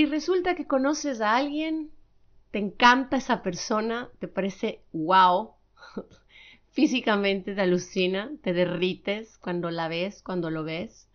[0.00, 1.90] Y resulta que conoces a alguien,
[2.52, 5.50] te encanta esa persona, te parece wow,
[6.70, 11.06] físicamente te alucina, te derrites cuando la ves, cuando lo ves.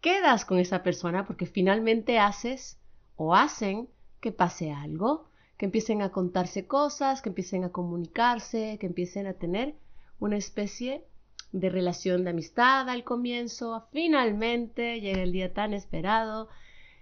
[0.00, 2.78] Quedas con esa persona porque finalmente haces
[3.16, 3.88] o hacen
[4.20, 9.34] que pase algo, que empiecen a contarse cosas, que empiecen a comunicarse, que empiecen a
[9.34, 9.74] tener
[10.20, 11.02] una especie
[11.50, 13.88] de relación de amistad al comienzo.
[13.90, 16.48] Finalmente llega el día tan esperado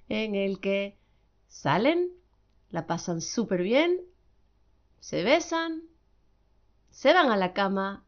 [0.08, 1.01] en el que
[1.52, 2.10] Salen,
[2.70, 4.00] la pasan súper bien,
[5.00, 5.82] se besan,
[6.90, 8.06] se van a la cama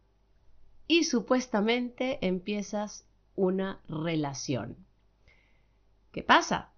[0.88, 4.78] y supuestamente empiezas una relación.
[6.10, 6.72] ¿Qué pasa?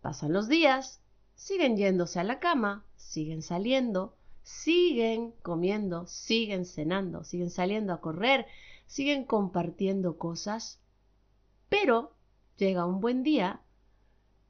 [0.00, 1.02] Pasan los días,
[1.34, 8.46] siguen yéndose a la cama, siguen saliendo, siguen comiendo, siguen cenando, siguen saliendo a correr,
[8.86, 10.80] siguen compartiendo cosas,
[11.68, 12.14] pero
[12.56, 13.60] llega un buen día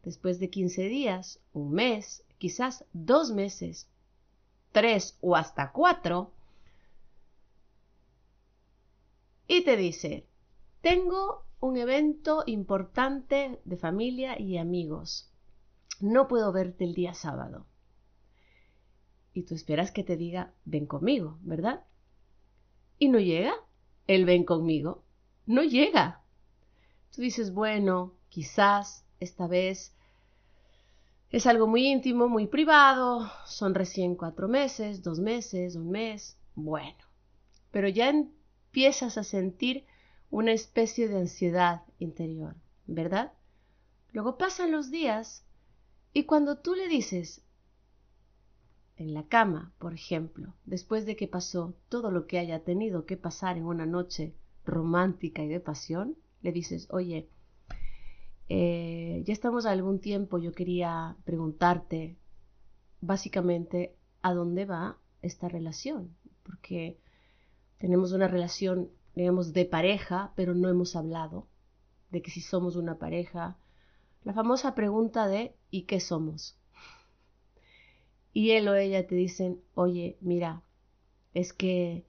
[0.09, 3.91] después de 15 días, un mes, quizás dos meses,
[4.73, 6.33] tres o hasta cuatro,
[9.47, 10.27] y te dice,
[10.81, 15.31] tengo un evento importante de familia y amigos.
[16.01, 17.67] No puedo verte el día sábado.
[19.35, 21.85] Y tú esperas que te diga, ven conmigo, ¿verdad?
[22.99, 23.53] Y no llega.
[24.07, 25.05] Él ven conmigo.
[25.45, 26.23] No llega.
[27.15, 29.95] Tú dices, bueno, quizás esta vez
[31.31, 36.97] es algo muy íntimo, muy privado, son recién cuatro meses, dos meses, un mes, bueno,
[37.71, 39.85] pero ya empiezas a sentir
[40.31, 42.57] una especie de ansiedad interior,
[42.87, 43.33] ¿verdad?
[44.13, 45.45] Luego pasan los días
[46.15, 47.43] y cuando tú le dices,
[48.97, 53.17] en la cama, por ejemplo, después de que pasó todo lo que haya tenido que
[53.17, 54.35] pasar en una noche
[54.65, 57.29] romántica y de pasión, le dices, oye,
[58.49, 62.17] eh, ya estamos algún tiempo, yo quería preguntarte
[63.01, 66.99] básicamente a dónde va esta relación, porque
[67.79, 71.47] tenemos una relación, digamos, de pareja, pero no hemos hablado
[72.11, 73.59] de que si somos una pareja,
[74.25, 76.59] la famosa pregunta de ¿y qué somos?
[78.33, 80.63] Y él o ella te dicen, oye, mira,
[81.35, 82.07] es que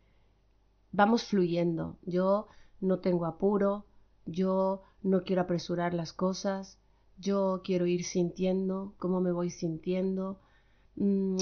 [0.92, 2.48] vamos fluyendo, yo
[2.82, 3.86] no tengo apuro,
[4.26, 6.78] yo no quiero apresurar las cosas,
[7.18, 10.40] yo quiero ir sintiendo cómo me voy sintiendo.
[10.96, 11.38] Mm,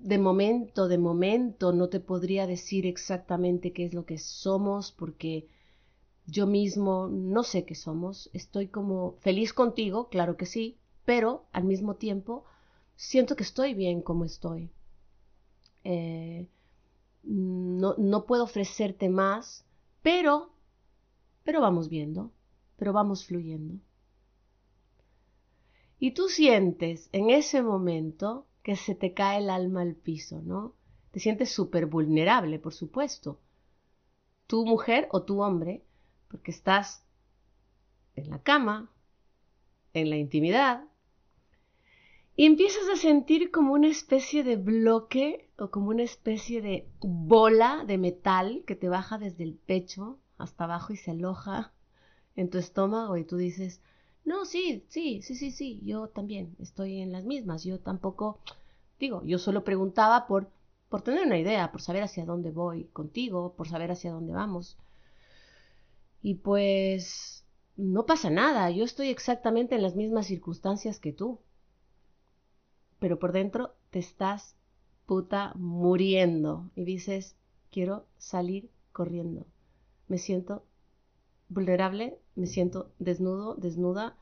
[0.00, 5.48] de momento, de momento, no te podría decir exactamente qué es lo que somos porque
[6.26, 8.30] yo mismo no sé qué somos.
[8.32, 12.44] Estoy como feliz contigo, claro que sí, pero al mismo tiempo
[12.96, 14.70] siento que estoy bien como estoy.
[15.84, 16.46] Eh,
[17.22, 19.64] no, no puedo ofrecerte más,
[20.02, 20.50] pero
[21.48, 22.30] pero vamos viendo,
[22.78, 23.74] pero vamos fluyendo.
[25.98, 30.74] Y tú sientes en ese momento que se te cae el alma al piso, ¿no?
[31.10, 33.40] Te sientes súper vulnerable, por supuesto.
[34.46, 35.82] Tu mujer o tu hombre,
[36.28, 37.04] porque estás
[38.14, 38.92] en la cama,
[39.92, 40.84] en la intimidad,
[42.36, 47.84] y empiezas a sentir como una especie de bloque o como una especie de bola
[47.84, 51.72] de metal que te baja desde el pecho hasta abajo y se aloja
[52.38, 53.80] en tu estómago y tú dices,
[54.24, 58.38] no, sí, sí, sí, sí, sí, yo también estoy en las mismas, yo tampoco,
[59.00, 60.48] digo, yo solo preguntaba por,
[60.88, 64.78] por tener una idea, por saber hacia dónde voy contigo, por saber hacia dónde vamos.
[66.22, 67.44] Y pues
[67.76, 71.40] no pasa nada, yo estoy exactamente en las mismas circunstancias que tú.
[73.00, 74.54] Pero por dentro te estás
[75.06, 77.34] puta muriendo y dices,
[77.72, 79.44] quiero salir corriendo
[80.08, 80.64] me siento
[81.48, 84.16] vulnerable, me siento desnudo, desnuda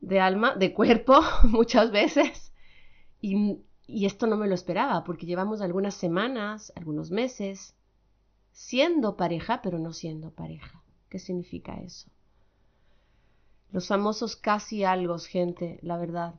[0.00, 2.52] de alma, de cuerpo muchas veces.
[3.20, 3.58] Y,
[3.88, 7.74] esto no me lo esperaba, porque llevamos algunas semanas, algunos meses,
[8.52, 10.82] siendo pareja, pero no siendo pareja.
[11.10, 12.08] ¿Qué significa eso?
[13.70, 16.34] Los famosos casi algo, gente, la verdad.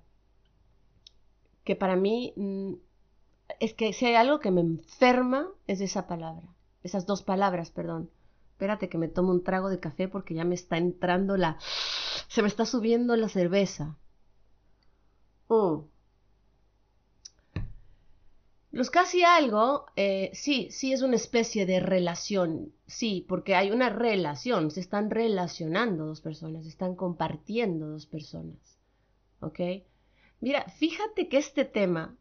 [1.63, 2.73] Que para mí mm,
[3.59, 6.47] es que si hay algo que me enferma, es esa palabra.
[6.81, 8.09] Esas dos palabras, perdón
[8.53, 11.57] espérate que me tomo un trago de café porque ya me está entrando la
[12.29, 13.97] Se me está subiendo la cerveza.
[15.49, 15.81] Mm.
[18.71, 23.89] Los casi algo, eh, sí, sí es una especie de relación, sí, porque hay una
[23.89, 28.79] relación, se están relacionando dos personas, se están compartiendo dos personas,
[29.41, 29.59] ¿ok?
[30.41, 32.17] Mira, fíjate que este tema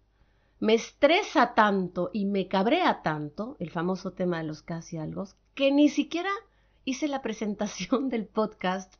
[0.62, 5.26] me estresa tanto y me cabrea tanto, el famoso tema de los casi algo,
[5.56, 6.30] que ni siquiera
[6.84, 8.94] hice la presentación del podcast,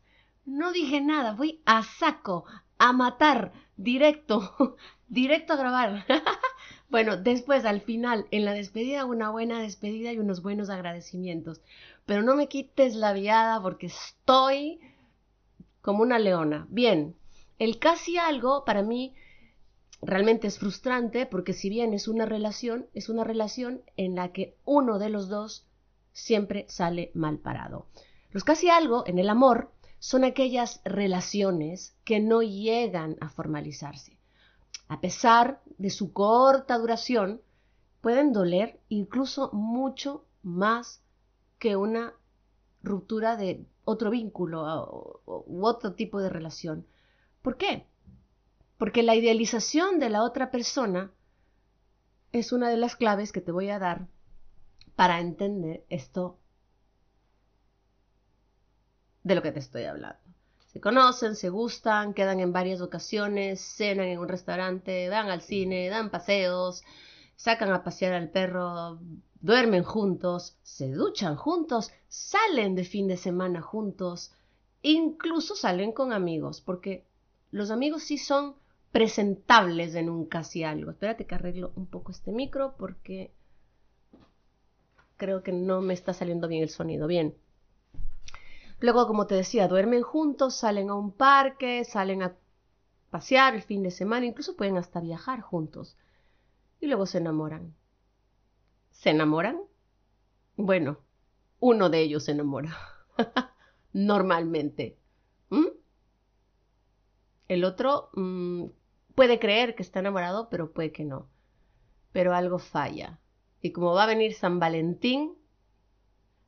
[0.45, 2.47] no dije nada, voy a saco,
[2.79, 4.77] a matar, directo,
[5.09, 6.05] directo a grabar.
[6.91, 11.63] Bueno, después, al final, en la despedida, una buena despedida y unos buenos agradecimientos.
[12.05, 14.79] Pero no me quites la viada porque estoy
[15.81, 16.67] como una leona.
[16.69, 17.17] Bien,
[17.59, 19.15] el casi algo para mí
[20.03, 24.57] realmente es frustrante porque si bien es una relación, es una relación en la que
[24.65, 25.67] uno de los dos
[26.13, 27.87] siempre sale mal parado.
[28.31, 34.19] Los casi algo en el amor son aquellas relaciones que no llegan a formalizarse
[34.93, 37.41] a pesar de su corta duración,
[38.03, 41.03] pueden doler incluso mucho más
[41.59, 42.13] que una
[42.83, 46.87] ruptura de otro vínculo u otro tipo de relación.
[47.41, 47.87] ¿Por qué?
[48.83, 51.13] Porque la idealización de la otra persona
[52.33, 54.09] es una de las claves que te voy a dar
[54.97, 56.41] para entender esto
[59.23, 60.19] de lo que te estoy hablando.
[60.67, 65.89] Se conocen, se gustan, quedan en varias ocasiones, cenan en un restaurante, van al cine,
[65.89, 66.83] dan paseos,
[67.37, 68.99] sacan a pasear al perro,
[69.41, 74.33] duermen juntos, se duchan juntos, salen de fin de semana juntos,
[74.83, 77.07] incluso salen con amigos, porque
[77.53, 78.61] los amigos sí son
[78.93, 80.91] presentables en un casi algo.
[80.91, 83.33] Espérate que arreglo un poco este micro porque
[85.17, 87.07] creo que no me está saliendo bien el sonido.
[87.07, 87.35] Bien.
[88.81, 92.37] Luego, como te decía, duermen juntos, salen a un parque, salen a
[93.11, 95.97] pasear el fin de semana, incluso pueden hasta viajar juntos.
[96.81, 97.75] Y luego se enamoran.
[98.91, 99.61] ¿Se enamoran?
[100.57, 100.99] Bueno,
[101.61, 102.77] uno de ellos se enamora.
[103.93, 104.99] Normalmente.
[105.51, 105.69] ¿Mm?
[107.49, 108.65] El otro mm,
[109.15, 111.29] puede creer que está enamorado, pero puede que no.
[112.13, 113.19] Pero algo falla.
[113.61, 115.35] Y como va a venir San Valentín,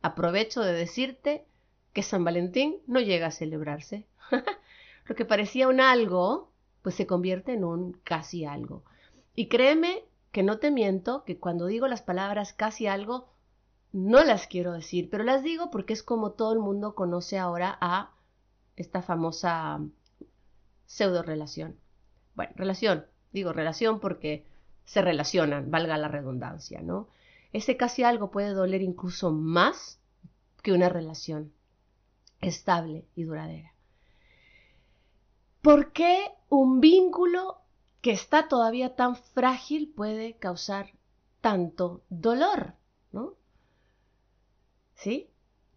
[0.03, 1.47] aprovecho de decirte
[1.93, 4.07] que San Valentín no llega a celebrarse.
[5.07, 6.51] Lo que parecía un algo,
[6.83, 8.85] pues se convierte en un casi algo.
[9.35, 13.29] Y créeme que no te miento, que cuando digo las palabras casi algo,
[13.93, 17.79] no las quiero decir, pero las digo porque es como todo el mundo conoce ahora
[17.81, 18.13] a
[18.75, 19.81] esta famosa
[20.87, 21.79] pseudo relación.
[22.35, 24.45] Bueno, relación, digo relación porque
[24.85, 27.09] se relacionan, valga la redundancia, ¿no?
[27.53, 30.01] Ese casi algo puede doler incluso más
[30.63, 31.53] que una relación
[32.41, 33.73] estable y duradera.
[35.63, 37.59] ¿Por qué un vínculo
[38.03, 40.91] que está todavía tan frágil puede causar
[41.41, 42.75] tanto dolor?
[43.13, 43.35] ¿No?
[44.95, 45.31] ¿Sí?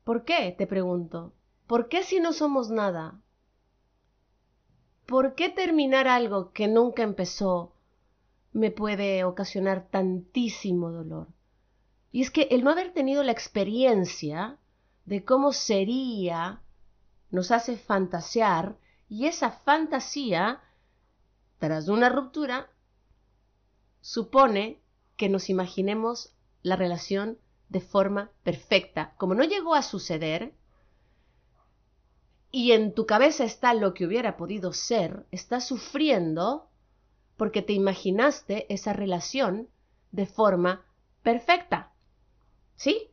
[0.04, 0.54] ¿Por qué?
[0.58, 1.34] Te pregunto.
[1.68, 3.22] ¿Por qué si no somos nada?
[5.08, 7.74] ¿Por qué terminar algo que nunca empezó
[8.52, 11.30] me puede ocasionar tantísimo dolor?
[12.12, 14.58] Y es que el no haber tenido la experiencia
[15.06, 16.62] de cómo sería,
[17.32, 18.76] nos hace fantasear
[19.08, 20.62] y esa fantasía,
[21.58, 22.70] tras una ruptura,
[24.02, 24.82] supone
[25.16, 26.34] que nos imaginemos
[26.64, 27.38] la relación
[27.70, 29.14] de forma perfecta.
[29.16, 30.54] Como no llegó a suceder,
[32.52, 36.70] y en tu cabeza está lo que hubiera podido ser, estás sufriendo
[37.36, 39.70] porque te imaginaste esa relación
[40.12, 40.86] de forma
[41.24, 41.92] perfecta.
[42.76, 43.12] ¿Sí?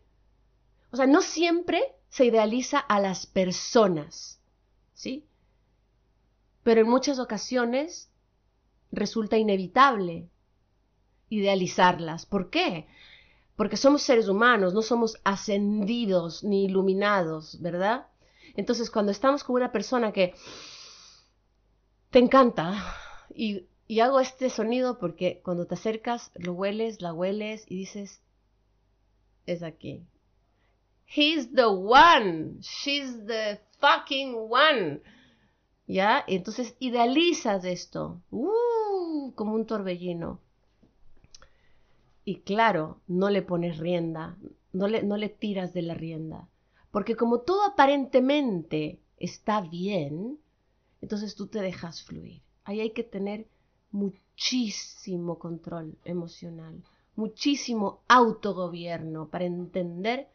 [0.92, 4.40] O sea, no siempre se idealiza a las personas,
[4.92, 5.26] ¿sí?
[6.62, 8.10] Pero en muchas ocasiones
[8.92, 10.28] resulta inevitable
[11.28, 12.26] idealizarlas.
[12.26, 12.86] ¿Por qué?
[13.56, 18.06] Porque somos seres humanos, no somos ascendidos ni iluminados, ¿verdad?
[18.56, 20.34] Entonces, cuando estamos con una persona que
[22.10, 22.96] te encanta,
[23.34, 23.66] y,
[24.00, 28.22] hago este sonido porque cuando te acercas, lo hueles, la hueles y dices,
[29.46, 30.06] es aquí,
[31.06, 32.60] He's the one.
[32.60, 35.00] She's the fucking one.
[35.86, 36.24] ¿Ya?
[36.26, 38.20] Entonces idealizas esto.
[38.30, 40.40] Uh, como un torbellino.
[42.24, 44.38] Y claro, no le pones rienda,
[44.72, 46.48] no le, no le tiras de la rienda.
[46.94, 50.38] Porque como todo aparentemente está bien,
[51.00, 52.40] entonces tú te dejas fluir.
[52.62, 53.48] Ahí hay que tener
[53.90, 56.84] muchísimo control emocional,
[57.16, 60.28] muchísimo autogobierno para entender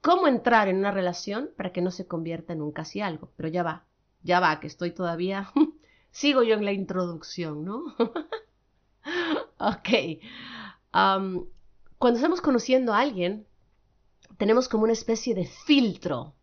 [0.00, 3.32] cómo entrar en una relación para que no se convierta en un casi algo.
[3.36, 3.84] Pero ya va,
[4.22, 5.50] ya va, que estoy todavía,
[6.12, 7.82] sigo yo en la introducción, ¿no?
[9.58, 9.88] ok.
[10.92, 13.44] cuando estamos conociendo a alguien,
[14.38, 16.34] tenemos como una especie de filtro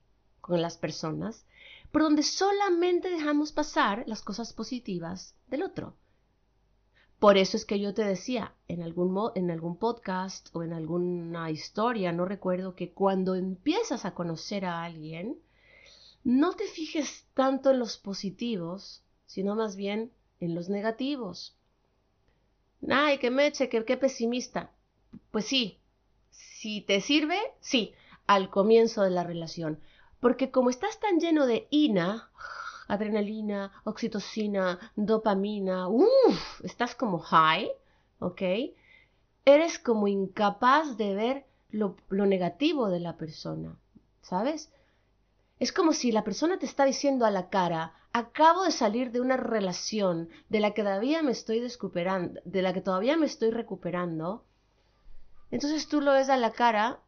[0.42, 1.46] con las personas,
[1.92, 5.96] por donde solamente dejamos pasar las cosas positivas del otro.
[7.20, 11.52] Por eso es que yo te decía en algún, en algún podcast o en alguna
[11.52, 15.38] historia, no recuerdo, que cuando empiezas a conocer a alguien,
[16.24, 21.56] no te fijes tanto en los positivos, sino más bien en los negativos.
[22.90, 24.72] Ay, que meche, que qué pesimista.
[25.32, 25.80] Pues sí,
[26.64, 27.94] si te sirve, sí,
[28.26, 29.82] al comienzo de la relación.
[30.22, 32.32] Porque como estás tan lleno de ina,
[32.88, 37.70] adrenalina, oxitocina, dopamina, uff, estás como high,
[38.20, 38.42] ¿ok?
[39.44, 43.76] Eres como incapaz de ver lo, lo negativo de la persona,
[44.22, 44.72] ¿sabes?
[45.60, 49.20] Es como si la persona te está diciendo a la cara, acabo de salir de
[49.20, 53.52] una relación de la que todavía me estoy recuperando, de la que todavía me estoy
[53.52, 54.46] recuperando.
[55.54, 57.00] Entonces tú lo ves a la cara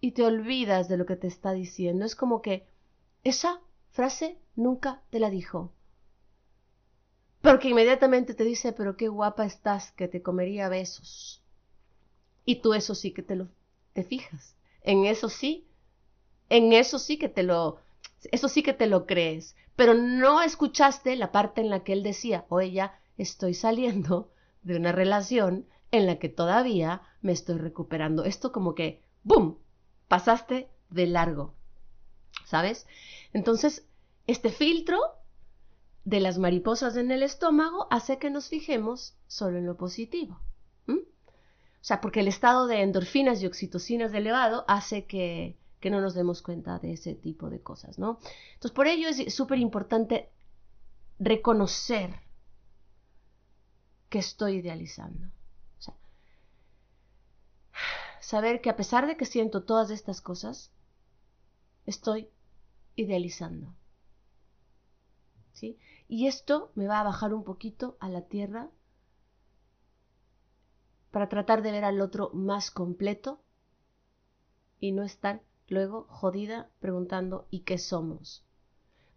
[0.00, 2.04] y te olvidas de lo que te está diciendo.
[2.04, 2.66] Es como que
[3.24, 3.60] esa
[3.90, 5.72] frase nunca te la dijo.
[7.40, 11.42] Porque inmediatamente te dice, pero qué guapa estás, que te comería besos.
[12.44, 13.48] Y tú eso sí que te lo
[13.92, 14.54] te fijas.
[14.82, 15.66] En eso sí
[16.52, 17.78] en eso sí que te lo,
[18.30, 22.02] eso sí que te lo crees, pero no escuchaste la parte en la que él
[22.02, 24.30] decía o ella, estoy saliendo
[24.62, 28.24] de una relación en la que todavía me estoy recuperando.
[28.24, 29.58] Esto como que, ¡boom!,
[30.08, 31.54] pasaste de largo,
[32.44, 32.86] ¿sabes?
[33.32, 33.86] Entonces,
[34.26, 34.98] este filtro
[36.04, 40.40] de las mariposas en el estómago hace que nos fijemos solo en lo positivo.
[40.88, 46.14] O sea, porque el estado de endorfinas y oxitocinas elevado hace que que no nos
[46.14, 48.20] demos cuenta de ese tipo de cosas, ¿no?
[48.54, 50.30] Entonces, por ello es súper importante
[51.18, 52.20] reconocer
[54.08, 55.26] que estoy idealizando.
[58.32, 60.72] Saber que a pesar de que siento todas estas cosas,
[61.84, 62.30] estoy
[62.96, 63.74] idealizando.
[66.08, 68.70] Y esto me va a bajar un poquito a la tierra
[71.10, 73.42] para tratar de ver al otro más completo
[74.80, 78.46] y no estar luego jodida preguntando ¿y qué somos?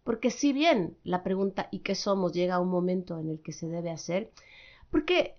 [0.04, 2.34] Porque si bien la pregunta ¿y qué somos?
[2.34, 4.30] llega a un momento en el que se debe hacer,
[4.90, 5.36] porque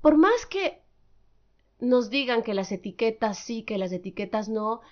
[0.00, 0.82] por más que
[1.82, 4.82] nos digan que las etiquetas sí, que las etiquetas no,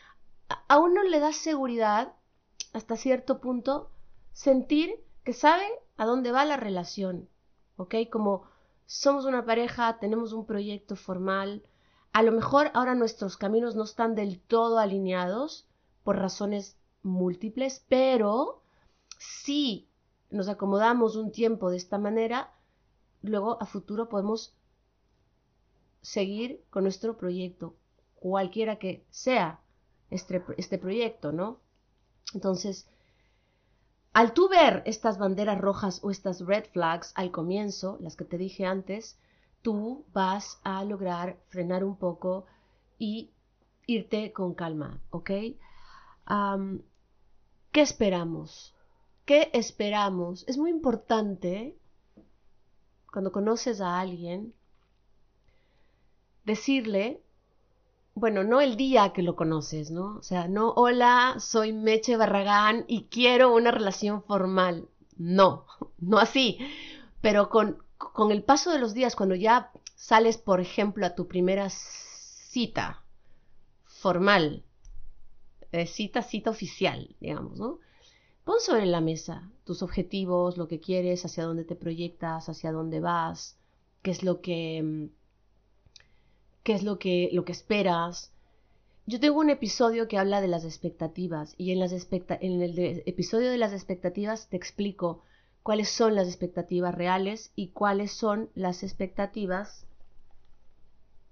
[0.66, 2.14] a uno le da seguridad
[2.72, 3.90] hasta cierto punto
[4.32, 5.66] sentir que sabe
[5.96, 7.28] a dónde va la relación,
[7.76, 7.94] ¿ok?
[8.10, 8.42] Como
[8.86, 11.62] somos una pareja, tenemos un proyecto formal,
[12.12, 15.68] a lo mejor ahora nuestros caminos no están del todo alineados
[16.02, 18.62] por razones múltiples, pero
[19.16, 19.88] si
[20.28, 22.52] nos acomodamos un tiempo de esta manera,
[23.22, 24.56] luego a futuro podemos
[26.02, 27.74] seguir con nuestro proyecto,
[28.14, 29.60] cualquiera que sea
[30.10, 31.60] este, este proyecto, ¿no?
[32.34, 32.88] Entonces,
[34.12, 38.38] al tú ver estas banderas rojas o estas red flags al comienzo, las que te
[38.38, 39.18] dije antes,
[39.62, 42.46] tú vas a lograr frenar un poco
[42.98, 43.30] y
[43.86, 45.30] irte con calma, ¿ok?
[47.72, 48.74] ¿Qué esperamos?
[49.24, 50.44] ¿Qué esperamos?
[50.48, 51.76] Es muy importante
[53.12, 54.54] cuando conoces a alguien
[56.44, 57.22] decirle,
[58.14, 60.16] bueno, no el día que lo conoces, ¿no?
[60.16, 64.88] O sea, no, hola, soy Meche Barragán y quiero una relación formal.
[65.16, 65.66] No,
[65.98, 66.58] no así,
[67.20, 71.28] pero con, con el paso de los días, cuando ya sales, por ejemplo, a tu
[71.28, 73.02] primera cita
[73.84, 74.64] formal,
[75.72, 77.78] eh, cita, cita oficial, digamos, ¿no?
[78.44, 82.98] Pon sobre la mesa tus objetivos, lo que quieres, hacia dónde te proyectas, hacia dónde
[82.98, 83.56] vas,
[84.02, 85.19] qué es lo que, mm,
[86.62, 88.32] qué es lo que, lo que esperas.
[89.06, 93.72] Yo tengo un episodio que habla de las expectativas y en, el episodio de las
[93.72, 95.22] expectativas te explico
[95.62, 99.86] cuáles son las expectativas reales y cuáles son las expectativas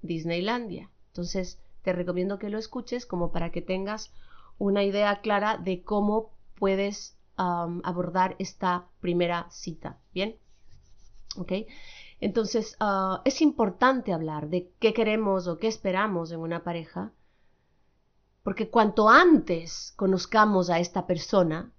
[0.02, 0.90] Disneylandia.
[1.08, 4.12] Entonces, te recomiendo que lo escuches como para que tengas
[4.58, 9.98] una idea clara de cómo puedes abordar esta primera cita.
[10.12, 10.36] ¿Bien?
[11.36, 11.52] ¿Ok?
[12.20, 17.12] Entonces, ah, es importante hablar de qué queremos o qué esperamos en una pareja,
[18.42, 21.72] porque cuanto antes conozcamos a esta persona,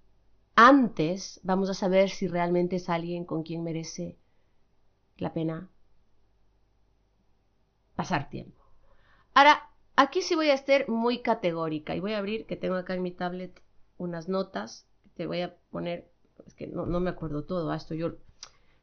[0.54, 4.18] antes vamos a saber si realmente es alguien con quien merece
[5.18, 5.68] la pena
[7.96, 8.62] pasar tiempo.
[9.34, 12.94] Ahora, aquí sí voy a estar muy categórica y voy a abrir, que tengo acá
[12.94, 13.62] en mi tablet
[13.98, 16.10] unas notas, te voy a poner
[16.46, 17.94] es que no, me acuerdo todo esto.
[17.94, 18.14] Yo,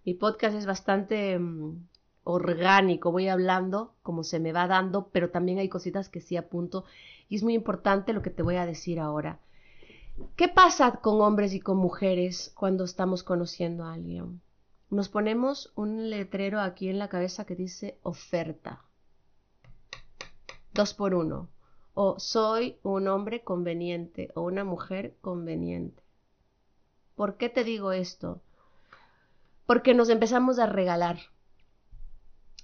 [0.07, 1.85] mi podcast es bastante mm,
[2.23, 6.85] orgánico, voy hablando como se me va dando, pero también hay cositas que sí apunto
[7.27, 9.41] y es muy importante lo que te voy a decir ahora.
[10.37, 14.39] ¿Qué pasa con hombres y con mujeres cuando estamos conociendo a alguien?
[14.89, 18.85] Nos ponemos un letrero aquí en la cabeza que dice oferta.
[20.73, 21.49] Dos por uno.
[21.93, 26.01] O soy un hombre conveniente o una mujer conveniente.
[27.15, 28.41] ¿Por qué te digo esto?
[29.67, 31.19] Porque nos empezamos a regalar.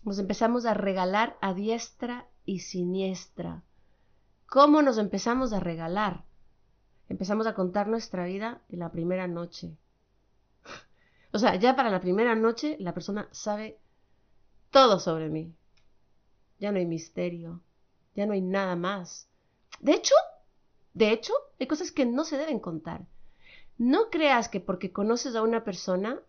[0.01, 3.61] Nos empezamos a regalar a diestra y siniestra.
[4.47, 6.23] ¿Cómo nos empezamos a regalar?
[7.09, 9.77] empezamos a contar nuestra vida en la primera noche.
[11.31, 13.79] O sea, ya para la primera noche la persona sabe
[14.71, 15.53] todo sobre mí.
[16.59, 17.61] Ya no hay misterio,
[18.15, 19.27] ya no hay nada más.
[19.79, 20.15] De hecho,
[20.93, 23.05] de hecho, hay cosas que no se deben contar.
[23.77, 26.19] No creas que porque conoces a una persona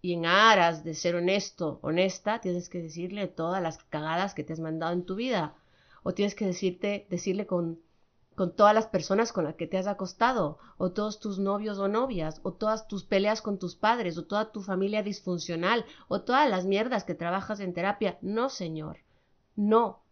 [0.00, 4.52] y en aras de ser honesto, honesta, tienes que decirle todas las cagadas que te
[4.52, 5.54] has mandado en tu vida.
[6.02, 7.80] O tienes que decirte, decirle con
[8.38, 11.88] con todas las personas con las que te has acostado, o todos tus novios o
[11.88, 16.48] novias, o todas tus peleas con tus padres, o toda tu familia disfuncional, o todas
[16.48, 18.16] las mierdas que trabajas en terapia.
[18.22, 18.98] No, señor.
[19.56, 20.04] No.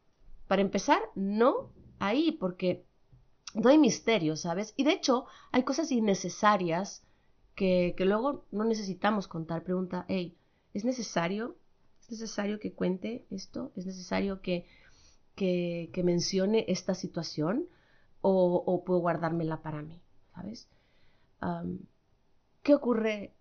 [0.49, 2.85] Para empezar, no ahí, porque
[3.55, 4.75] no hay misterio, ¿sabes?
[4.77, 7.06] Y de hecho, hay cosas innecesarias
[7.57, 9.65] que, luego no necesitamos contar.
[9.65, 10.37] Pregunta, hey,
[10.75, 11.57] ¿es necesario?
[12.03, 13.73] ¿Es necesario que cuente esto?
[13.75, 14.67] ¿Es necesario que,
[15.35, 17.67] que, que mencione esta situación?
[18.29, 20.01] o, puedo guardármela para mí,
[20.35, 20.69] ¿sabes?
[22.63, 23.35] ¿Qué ocurre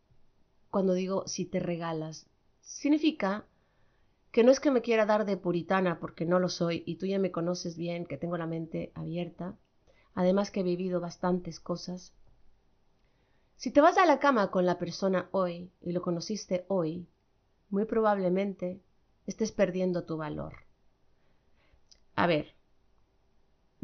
[0.69, 2.27] cuando digo si te regalas?
[2.61, 3.45] Significa
[4.31, 7.05] que no es que me quiera dar de puritana porque no lo soy y tú
[7.05, 9.55] ya me conoces bien, que tengo la mente abierta,
[10.13, 12.13] además que he vivido bastantes cosas.
[13.55, 17.07] Si te vas a la cama con la persona hoy y lo conociste hoy,
[17.69, 18.81] muy probablemente
[19.25, 20.65] estés perdiendo tu valor.
[22.15, 22.55] A ver,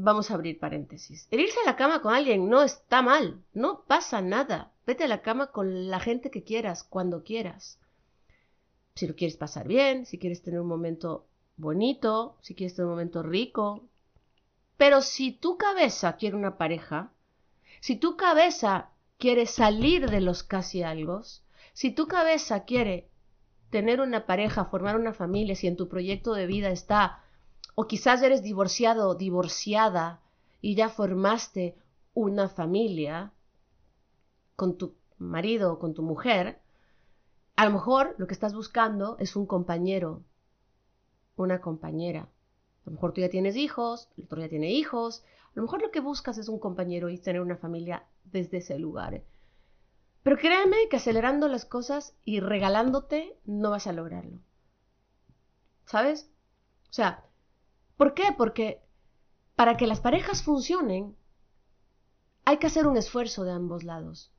[0.04, 1.28] Vamos a abrir paréntesis.
[1.30, 4.72] El irse a la cama con alguien no está mal, no pasa nada.
[4.88, 7.80] Vete a la cama con la gente que quieras, cuando quieras.
[8.95, 12.93] Si lo quieres pasar bien, si quieres tener un momento bonito, si quieres tener un
[12.93, 13.84] momento rico.
[14.76, 17.12] Pero si tu cabeza quiere una pareja,
[17.80, 18.89] si tu cabeza
[19.21, 21.21] quiere salir de los casi algo,
[21.73, 23.07] si tu cabeza quiere
[23.69, 27.23] tener una pareja, formar una familia, si en tu proyecto de vida está
[27.75, 30.21] o quizás eres divorciado divorciada
[30.60, 31.75] y ya formaste
[32.15, 33.31] una familia
[34.55, 36.60] con tu marido o con tu mujer,
[37.55, 40.23] a lo mejor lo que estás buscando es un compañero,
[41.36, 42.21] una compañera.
[42.21, 45.23] A lo mejor tú ya tienes hijos, el otro ya tiene hijos.
[45.52, 48.80] A lo mejor lo que buscas es un compañero y tener una familia desde ese
[48.80, 49.24] lugar.
[50.24, 54.40] Pero créeme que acelerando las cosas y regalándote no vas a lograrlo.
[55.86, 56.32] ¿Sabes?
[56.90, 57.26] O sea,
[58.02, 58.34] ¿Por qué?
[58.36, 58.82] Porque
[59.56, 61.16] para que las parejas funcionen,
[62.46, 64.32] hay que hacer un esfuerzo de ambos lados.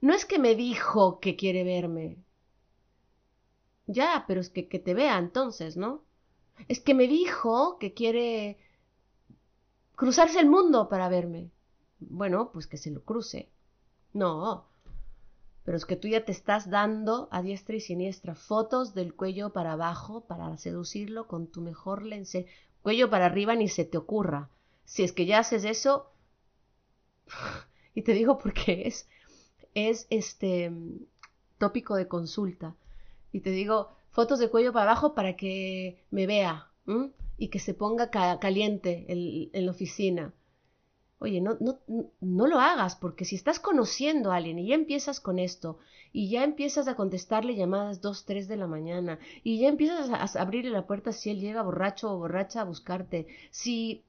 [0.00, 2.18] No es que me dijo que quiere verme.
[3.88, 6.04] Ya, pero es que, que te vea entonces, ¿no?
[6.68, 8.56] Es que me dijo que quiere
[10.02, 11.52] cruzarse el mundo para verme.
[12.00, 13.48] Bueno, pues que se lo cruce.
[14.12, 14.66] No,
[15.64, 19.52] pero es que tú ya te estás dando a diestra y siniestra fotos del cuello
[19.52, 22.36] para abajo para seducirlo con tu mejor lens.
[22.82, 24.50] Cuello para arriba ni se te ocurra.
[24.84, 26.10] Si es que ya haces eso,
[27.94, 29.08] y te digo porque es,
[29.74, 30.72] es este
[31.58, 32.74] tópico de consulta.
[33.30, 36.72] Y te digo, fotos de cuello para abajo para que me vea
[37.42, 40.32] y que se ponga caliente en la oficina.
[41.18, 41.80] Oye, no, no,
[42.20, 45.80] no lo hagas, porque si estás conociendo a alguien y ya empiezas con esto,
[46.12, 50.40] y ya empiezas a contestarle llamadas dos, tres de la mañana, y ya empiezas a,
[50.40, 54.04] abrirle la puerta si él llega borracho o borracha a buscarte, si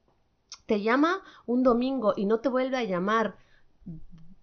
[0.66, 3.36] te llama un domingo y no te vuelve a llamar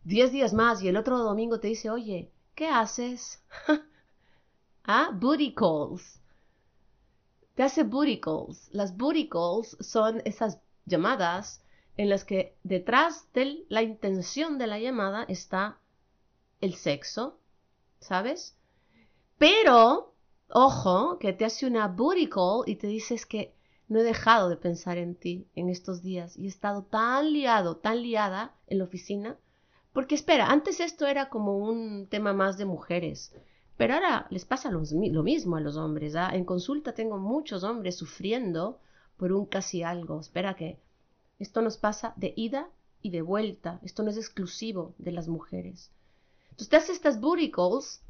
[0.03, 3.41] diez días más y el otro domingo te dice, oye, ¿qué haces?
[4.83, 6.20] ah, booty calls.
[7.61, 8.69] Hace booty calls.
[8.71, 11.63] Las booty calls son esas llamadas
[11.95, 15.77] en las que detrás de la intención de la llamada está
[16.59, 17.37] el sexo,
[17.99, 18.57] ¿sabes?
[19.37, 20.15] Pero,
[20.49, 23.53] ojo, que te hace una booty call y te dices que
[23.87, 27.77] no he dejado de pensar en ti en estos días y he estado tan liado,
[27.77, 29.37] tan liada en la oficina.
[29.93, 33.35] Porque espera, antes esto era como un tema más de mujeres,
[33.81, 34.79] pero ahora les pasa lo,
[35.23, 36.15] mismo a los hombres.
[36.15, 36.29] ¿ah?
[36.35, 38.79] En consulta tengo muchos hombres sufriendo
[39.17, 40.19] por un casi algo.
[40.19, 40.77] Espera que
[41.39, 42.69] esto nos pasa de ida
[43.01, 43.79] y de vuelta.
[43.81, 45.89] Esto no es exclusivo de las mujeres.
[46.51, 48.03] Entonces te haces estas booty calls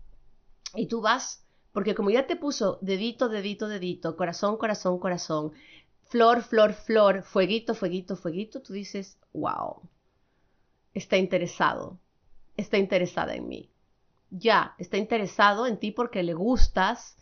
[0.75, 5.53] y tú vas, porque como ya te puso dedito, dedito, dedito, corazón, corazón, corazón,
[6.03, 9.79] flor, flor, flor, fueguito, fueguito, fueguito, tú dices, wow,
[10.93, 11.97] está interesado,
[12.57, 13.71] está interesada en mí.
[14.31, 17.17] Ya, está interesado en ti porque le gustas,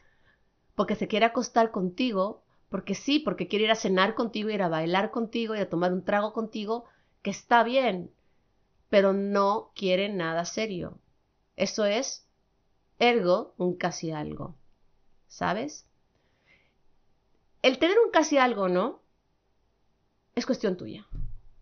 [0.75, 4.69] porque se quiere acostar contigo, porque sí, porque quiere ir a cenar contigo, ir a
[4.69, 6.85] bailar contigo, y a tomar un trago contigo,
[7.23, 8.11] que está bien,
[8.89, 10.99] pero no quiere nada serio.
[11.55, 12.27] Eso es,
[12.99, 14.55] ergo, un casi algo.
[15.27, 15.85] ¿Sabes?
[17.61, 19.01] El tener un casi algo, ¿no?
[20.35, 21.05] Es cuestión tuya.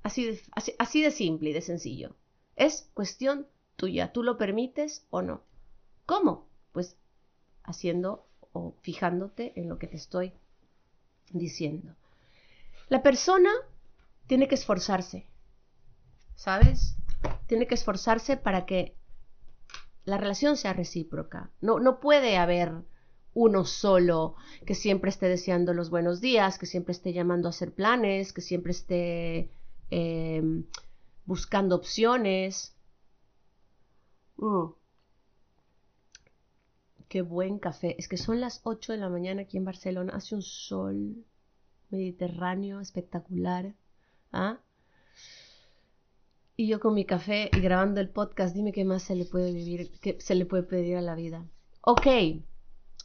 [0.03, 0.41] Así de,
[0.77, 2.15] así, de simple y de sencillo.
[2.55, 3.47] Es cuestión
[3.77, 4.11] tuya.
[4.11, 5.41] ¿Tú lo permites o no?
[6.05, 6.49] ¿Cómo?
[6.73, 6.97] Pues
[7.63, 10.33] haciendo o fijándote en lo que te estoy
[11.31, 11.95] diciendo.
[12.89, 13.51] La persona
[14.27, 15.25] tiene que esforzarse,
[16.35, 16.95] ¿sabes?
[17.47, 18.95] Tiene que esforzarse para que
[20.05, 21.51] la relación sea recíproca.
[21.61, 22.73] No, no puede haber
[23.33, 24.35] uno solo
[24.65, 28.41] que siempre esté deseando los buenos días, que siempre esté llamando a hacer planes, que
[28.41, 29.51] siempre esté
[29.89, 30.65] em,
[31.25, 32.76] buscando opciones.
[34.37, 34.67] Mm.
[37.09, 37.95] Qué buen café.
[37.97, 40.13] Es que son las 8 de la mañana aquí en Barcelona.
[40.15, 41.25] Hace un sol
[41.89, 43.73] mediterráneo espectacular.
[44.31, 44.59] ¿Ah?
[46.59, 49.53] Y yo con mi café y grabando el podcast, dime qué más se le puede
[49.53, 51.45] vivir, qué se le puede pedir a la vida.
[51.81, 52.07] Ok,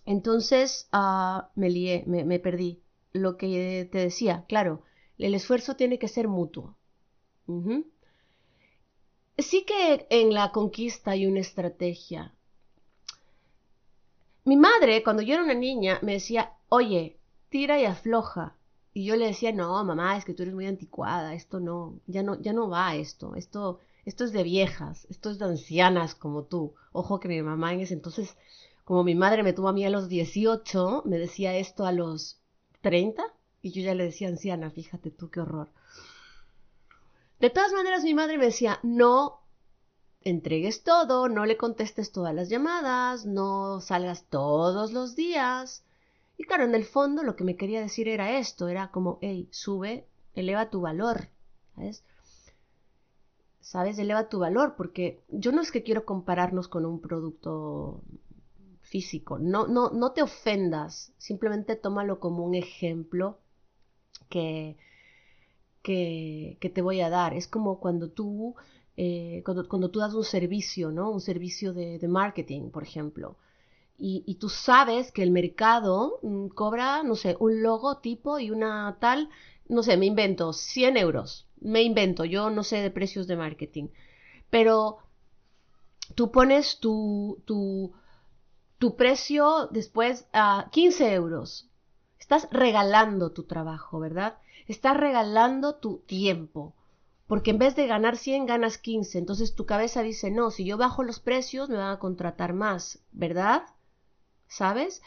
[0.06, 2.82] entonces uh, me lié, me, perdí.
[3.12, 4.82] Lo que te decía, claro,
[5.18, 6.78] el esfuerzo tiene que ser mutuo.
[9.38, 12.34] Sí que en la conquista hay una estrategia.
[14.44, 17.16] Mi madre, cuando yo era una niña, me decía, oye,
[17.48, 18.56] tira y afloja.
[18.92, 22.22] Y yo le decía, no, mamá, es que tú eres muy anticuada, esto no, ya
[22.22, 26.44] no, ya no va esto, esto, esto es de viejas, esto es de ancianas como
[26.44, 26.74] tú.
[26.92, 28.36] Ojo que mi mamá en ese entonces,
[28.84, 32.38] como mi madre me tuvo a mí a los 18, me decía esto a los
[32.82, 33.24] 30
[33.62, 35.70] y yo ya le decía anciana, fíjate tú qué horror.
[37.42, 39.40] De todas maneras, mi madre me decía, no
[40.20, 45.82] entregues todo, no le contestes todas las llamadas, no salgas todos los días,
[46.38, 49.48] y claro, en el fondo lo que me quería decir era esto, era como, hey,
[49.50, 51.30] sube, eleva tu valor,
[51.74, 52.04] ¿sabes?
[53.60, 53.98] ¿Sabes?
[53.98, 58.04] Eleva tu valor, porque yo no es que quiero compararnos con un producto
[58.82, 63.40] físico, no, no, no te ofendas, simplemente tómalo como un ejemplo
[64.28, 64.76] que,
[65.82, 67.34] que, te voy a dar.
[67.34, 68.54] Es como cuando tú,
[68.96, 71.10] eh, cuando, tú das un servicio, ¿no?
[71.10, 73.36] Un servicio de, de marketing, por ejemplo
[74.04, 79.28] y, tú sabes que el mercado mm, cobra, no sé, un logotipo y una tal,
[79.68, 83.88] no sé, me invento 100 euros, me invento, yo no sé de precios de marketing,
[84.50, 84.98] pero
[86.16, 87.92] tú pones tu, tu,
[88.78, 91.68] tu precio después a 15 euros.
[92.18, 94.38] Estás regalando tu trabajo, ¿verdad?
[94.68, 96.74] Estás regalando tu tiempo.
[97.26, 99.18] Porque en vez de ganar 100, ganas 15.
[99.18, 103.02] Entonces tu cabeza dice, no, si yo bajo los precios, me van a contratar más,
[103.12, 103.64] ¿verdad?
[104.52, 105.02] ¿sabes?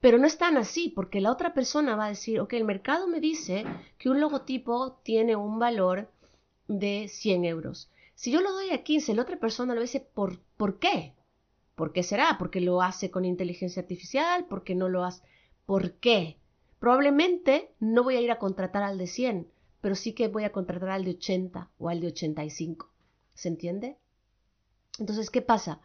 [0.00, 3.06] Pero no es tan así, porque la otra persona va a decir, ok, el mercado
[3.08, 3.64] me dice
[3.98, 6.10] que un logotipo tiene un valor
[6.66, 7.90] de 100 euros.
[8.14, 11.12] Si yo lo doy a 15, la otra persona lo dice, ¿por, ¿por qué?
[11.74, 12.36] ¿Por qué será?
[12.38, 14.46] ¿Porque lo hace con inteligencia artificial?
[14.48, 15.22] ¿Porque no lo hace?
[15.66, 16.38] ¿Por qué?
[16.78, 20.52] Probablemente no voy a ir a contratar al de 100, pero sí que voy a
[20.52, 22.90] contratar al de 80 o al de 85.
[23.34, 23.98] ¿Se entiende?
[24.98, 25.80] Entonces, ¿qué pasa?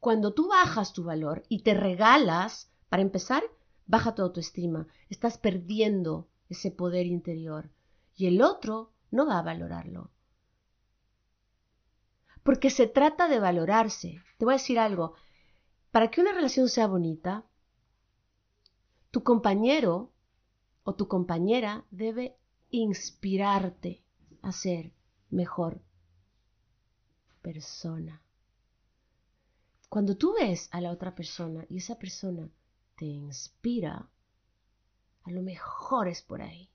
[0.00, 3.42] Cuando tú bajas tu valor y te regalas, para empezar,
[3.86, 4.86] baja tu autoestima.
[5.08, 7.70] Estás perdiendo ese poder interior.
[8.16, 10.10] Y el otro no va a valorarlo.
[12.42, 14.22] Porque se trata de valorarse.
[14.38, 15.14] Te voy a decir algo.
[15.90, 17.44] Para que una relación sea bonita,
[19.10, 20.12] tu compañero
[20.88, 22.38] o tu compañera debe
[22.70, 24.02] inspirarte
[24.40, 24.94] a ser
[25.28, 25.82] mejor
[27.42, 28.22] persona.
[29.90, 32.48] Cuando tú ves a la otra persona y esa persona
[32.96, 34.08] te inspira,
[35.24, 36.70] a lo mejor es por ahí.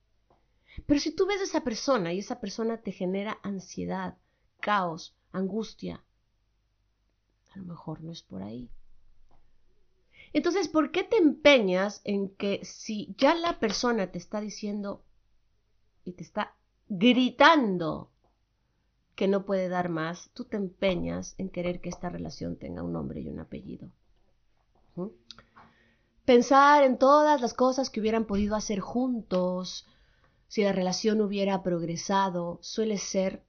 [0.85, 4.19] Pero si tú ves a esa persona y esa persona te genera ansiedad,
[4.59, 6.03] caos, angustia,
[7.51, 8.69] a lo mejor no es por ahí.
[10.33, 15.03] Entonces, ¿por qué te empeñas en que si ya la persona te está diciendo
[16.03, 16.55] y te está
[16.89, 18.09] gritando
[19.15, 22.93] que no puede dar más, tú te empeñas en querer que esta relación tenga un
[22.93, 23.89] nombre y un apellido.
[26.25, 29.87] Pensar en todas las cosas que hubieran podido hacer juntos,
[30.47, 33.43] si la relación hubiera progresado, suele ser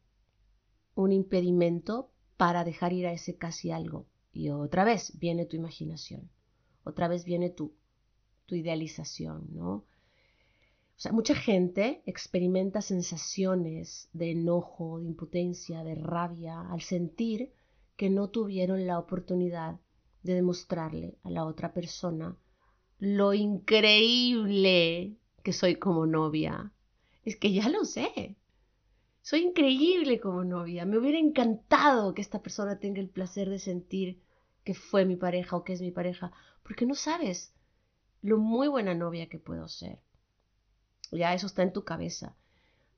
[0.95, 4.07] un impedimento para dejar ir a ese casi algo.
[4.33, 6.31] Y otra vez viene tu imaginación,
[6.85, 7.73] otra vez viene tu,
[8.47, 9.85] tu idealización, ¿no?
[10.97, 17.53] O sea, mucha gente experimenta sensaciones de enojo, de impotencia, de rabia al sentir
[17.97, 19.81] que no tuvieron la oportunidad
[20.23, 22.37] de demostrarle a la otra persona
[22.99, 26.73] lo increíble que soy como novia.
[27.25, 28.37] Es que ya lo sé.
[29.21, 30.85] Soy increíble como novia.
[30.87, 34.21] Me hubiera encantado que esta persona tenga el placer de sentir
[34.65, 37.53] que fue mi pareja o que es mi pareja, porque no sabes
[38.23, 40.01] lo muy buena novia que puedo ser.
[41.13, 42.35] Ya eso está en tu cabeza.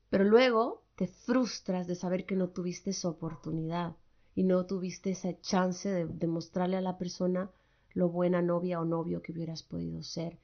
[0.09, 3.95] Pero luego te frustras de saber que no tuviste esa oportunidad
[4.35, 7.51] y no tuviste esa chance de demostrarle a la persona
[7.93, 10.39] lo buena novia o novio que hubieras podido ser.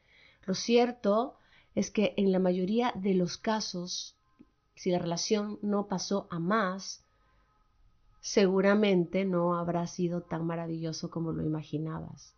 [0.46, 1.38] Lo cierto
[1.76, 4.18] es que en la mayoría de los casos,
[4.76, 7.03] si la relación no pasó a más,
[8.24, 12.34] seguramente no habrá sido tan maravilloso como lo imaginabas.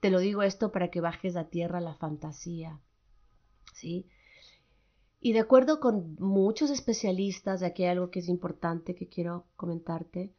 [0.00, 2.80] Te lo digo esto para que bajes a tierra la fantasía.
[3.74, 4.06] ¿Sí?
[5.20, 10.32] Y de acuerdo con muchos especialistas, aquí hay algo que es importante que quiero comentarte,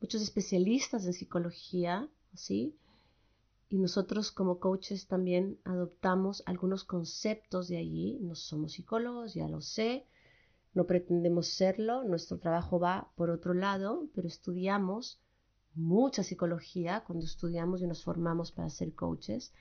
[0.00, 2.74] muchos especialistas en psicología, ¿sí?
[3.68, 8.18] Y nosotros como coaches también adoptamos algunos conceptos de allí.
[8.22, 10.06] No somos psicólogos, ya lo sé,
[10.74, 15.20] no pretendemos serlo, nuestro trabajo va por otro lado, pero estudiamos
[15.74, 19.52] mucha psicología cuando estudiamos y nos formamos para ser coaches.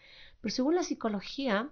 [0.41, 1.71] Pero según la psicología,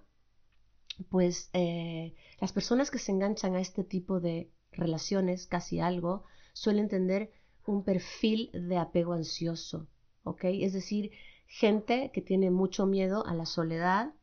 [1.09, 6.23] pues eh, las personas que se enganchan a este tipo de relaciones, casi algo,
[6.53, 7.31] suelen tener
[7.65, 9.87] un perfil de apego ansioso,
[10.23, 10.45] ¿ok?
[10.45, 11.11] Es decir,
[11.47, 14.13] gente que tiene mucho miedo a la soledad,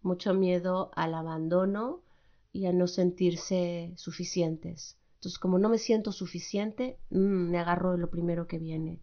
[0.00, 2.02] mucho miedo al abandono
[2.52, 4.98] y a no sentirse suficientes.
[5.14, 9.00] Entonces, como no me siento suficiente, mm, me agarro lo primero que viene.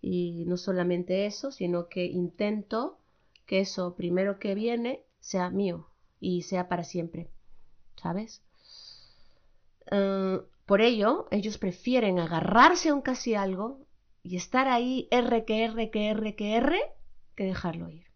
[0.00, 2.98] Y no solamente eso, sino que intento
[3.46, 5.88] que eso primero que viene sea mío
[6.20, 7.30] y sea para siempre,
[7.96, 8.42] ¿sabes?
[9.90, 13.86] Ah, por ello, ellos prefieren agarrarse a un casi algo
[14.24, 16.78] y estar ahí R que R que R que R
[17.36, 18.06] que dejarlo ir.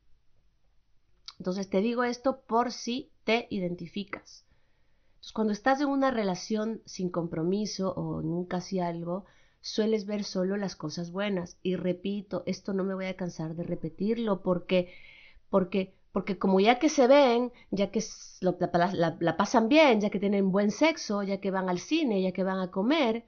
[1.38, 4.44] Entonces te digo esto por si te identificas.
[5.34, 9.26] Cuando estás en una relación sin compromiso o en un casi algo,
[9.60, 11.58] sueles ver solo las cosas buenas.
[11.62, 14.92] Y repito, esto no me voy a cansar de repetirlo porque,
[15.50, 18.02] porque porque como ya que se ven, ya que
[18.40, 22.42] la, pasan bien, ya que tienen buen sexo, ya que van al cine, ya que
[22.42, 23.26] van a comer,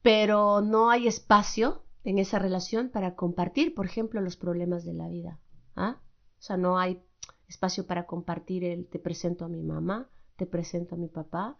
[0.00, 5.08] pero no hay espacio en esa relación para compartir, por ejemplo, los problemas de la
[5.08, 5.40] vida.
[5.74, 6.00] ¿ah?
[6.38, 7.02] O sea, no hay
[7.52, 11.56] espacio para compartir el te presento a mi mamá, te presento a mi papá,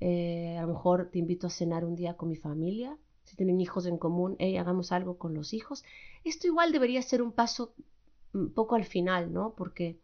[0.00, 3.60] eh, a lo mejor te invito a cenar un día con mi familia, si tienen
[3.60, 5.82] hijos en común, hagamos algo con los hijos.
[6.24, 7.72] Esto igual debería ser un paso
[8.34, 9.54] un poco al final, ¿no?
[9.54, 9.98] Porque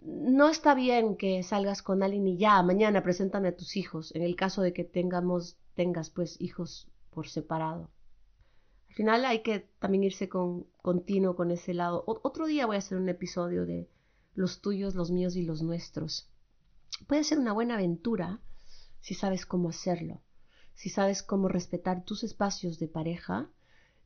[0.00, 4.22] no está bien que salgas con alguien y ya, mañana preséntame a tus hijos, en
[4.22, 7.90] el caso de que tengamos, tengas pues hijos por separado.
[8.88, 12.04] Al final hay que también irse con continuo con ese lado.
[12.06, 13.88] otro día voy a hacer un episodio de
[14.34, 16.28] los tuyos, los míos y los nuestros.
[17.06, 18.40] Puede ser una buena aventura
[19.00, 20.22] si sabes cómo hacerlo,
[20.74, 23.50] si sabes cómo respetar tus espacios de pareja,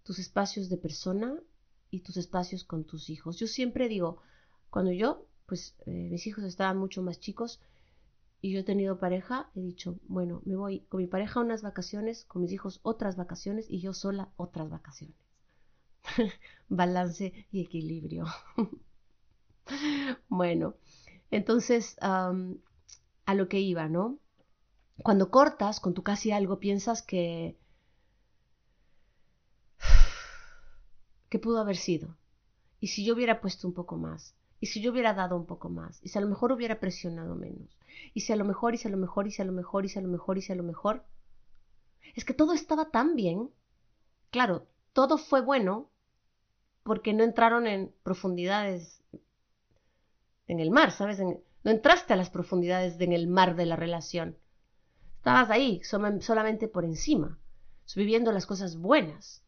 [0.02, 1.40] tus espacios de persona
[1.90, 3.38] y tus espacios con tus hijos.
[3.38, 4.22] Yo siempre digo,
[4.70, 7.60] cuando yo, pues eh, mis hijos estaban mucho más chicos
[8.42, 12.24] y yo he tenido pareja, he dicho, bueno, me voy con mi pareja unas vacaciones,
[12.24, 15.16] con mis hijos otras vacaciones y yo sola otras vacaciones.
[16.68, 18.26] Balance y equilibrio.
[20.28, 20.74] bueno,
[21.30, 22.34] entonces, a
[23.34, 24.18] lo que iba, ¿no?
[25.04, 27.56] Cuando cortas con tu casi algo, piensas que
[31.30, 32.16] ¿Qué pudo haber sido?
[32.80, 34.34] ¿Y si yo hubiera puesto un poco más?
[34.62, 35.98] ¿Y si yo hubiera dado un poco más?
[36.04, 37.76] ¿Y si a lo mejor hubiera presionado menos?
[38.14, 39.84] ¿Y si a lo mejor, y si a lo mejor, y si a lo mejor,
[39.84, 41.04] y si a lo mejor, y si a lo mejor?
[42.14, 43.50] Es que todo estaba tan bien.
[44.30, 45.90] Claro, todo fue bueno
[46.84, 49.02] porque no entraron en profundidades
[50.46, 51.18] en el mar, ¿sabes?
[51.18, 54.38] no entraste a las profundidades en el mar de la relación.
[55.16, 57.36] Estabas ahí, solamente por encima,
[57.96, 59.42] viviendo las cosas buenas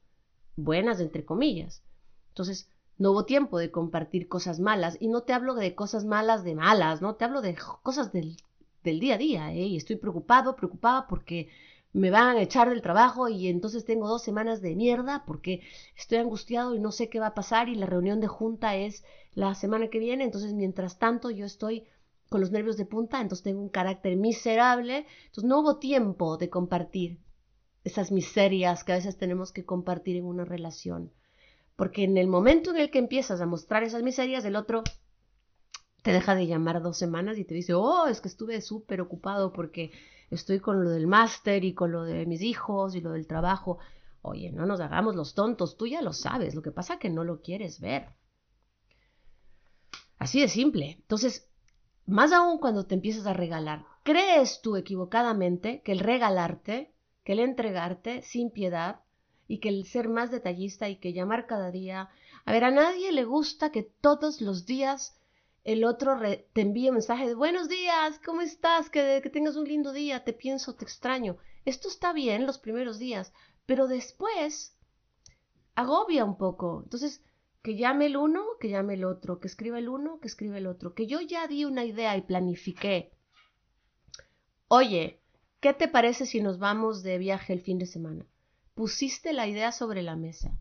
[0.57, 1.83] buenas entre comillas.
[2.29, 2.69] Entonces,
[2.99, 6.55] no hubo tiempo de compartir cosas malas y no te hablo de cosas malas de
[6.55, 7.17] malas, ¿no?
[7.17, 8.37] Te hablo de cosas del,
[8.83, 9.65] día a día, ¿eh?
[9.65, 11.49] Y estoy preocupado, preocupada porque
[11.93, 15.63] me van a echar del trabajo y entonces tengo dos semanas de mierda porque
[15.97, 19.05] estoy angustiado y no sé qué va a pasar y la reunión de junta es
[19.35, 21.85] la semana que viene, entonces mientras tanto yo estoy
[22.29, 26.51] con los nervios de punta, entonces tengo un carácter miserable, entonces no hubo tiempo de
[26.51, 27.19] compartir
[27.85, 31.13] esas miserias que a veces tenemos que compartir en una relación.
[31.77, 34.85] Porque en el momento en el que empiezas a mostrar esas miserias, el otro
[36.03, 39.53] te deja de llamar dos semanas y te dice, oh, es que estuve súper ocupado
[39.53, 39.91] porque
[40.31, 43.79] estoy con lo del máster y con lo de mis hijos y lo del trabajo.
[44.21, 47.09] Oye, no nos hagamos los tontos, tú ya lo sabes, lo que pasa es que
[47.09, 48.09] no lo quieres ver.
[50.19, 50.99] Así de simple.
[51.01, 51.49] Entonces,
[52.07, 57.41] más aún cuando te empiezas a regalar, ¿crees tú equivocadamente que el regalarte, que el
[57.41, 59.04] entregarte sin piedad
[59.49, 62.11] y que el ser más detallista y que llamar cada día,
[62.45, 65.19] a ver, a nadie le gusta que todos los días
[65.65, 66.19] el otro
[66.53, 68.91] te envíe un mensaje de buenos días, ¿cómo estás?
[68.91, 71.39] Que, que tengas un lindo día, te pienso, te extraño.
[71.65, 73.33] Esto está bien los primeros días,
[73.65, 74.77] pero después
[75.75, 76.83] agobia un poco.
[76.85, 77.23] Entonces,
[77.63, 80.67] que llame el uno, que llame el otro, que escriba el uno, que escriba el
[80.67, 83.11] otro, que yo ya di una idea y planifiqué.
[84.69, 85.23] Oye,
[85.61, 88.27] ¿qué te parece si nos vamos de viaje el fin de semana?
[88.75, 90.57] Pusiste la idea sobre la mesa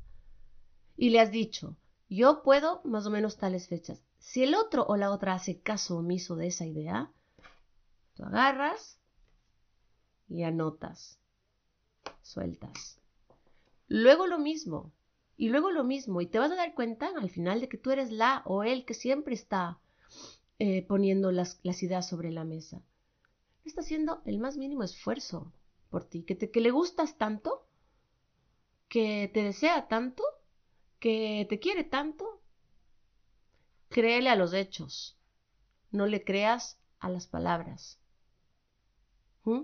[0.96, 1.76] y le has dicho,
[2.10, 4.04] yo puedo más o menos tales fechas.
[4.20, 7.12] Si el otro o la otra hace caso omiso de esa idea,
[8.14, 9.00] tú agarras
[10.30, 11.20] y anotas,
[12.22, 13.00] sueltas.
[13.88, 14.92] Luego lo mismo,
[15.36, 17.92] y luego lo mismo, y te vas a dar cuenta al final de que tú
[17.92, 19.80] eres la o él que siempre está
[20.60, 22.82] eh, poniendo las, ideas sobre la mesa.
[23.66, 25.52] Está haciendo el más mínimo esfuerzo
[25.90, 27.68] por ti, que, te, que le gustas tanto,
[28.94, 30.24] que te desea tanto,
[31.00, 32.44] que te quiere tanto.
[33.90, 35.18] Créele a los hechos,
[35.90, 38.00] no le creas a las palabras.
[39.46, 39.64] ¿Mm?